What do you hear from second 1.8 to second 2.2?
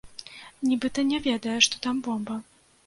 там